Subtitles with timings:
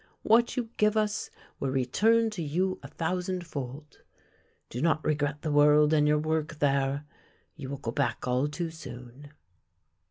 [0.23, 1.29] What you give us
[1.59, 4.01] will return to you a thousandfold.
[4.71, 7.05] Do not regret the world and your work there.
[7.55, 9.31] You will go back all too soon."